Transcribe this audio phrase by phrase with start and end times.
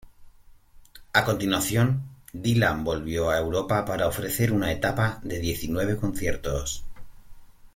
[1.13, 2.01] A continuación,
[2.33, 6.83] Dylan volvió a Europa para ofrecer una etapa de diecinueve conciertos.